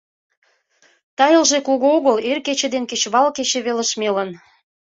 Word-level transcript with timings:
Тайылже 1.17 1.59
кугу 1.67 1.87
огыл, 1.97 2.15
эр 2.29 2.39
кече 2.45 2.67
ден 2.73 2.83
кечывал 2.89 3.27
кече 3.37 3.59
велыш 3.65 3.91
мелын. 4.01 4.29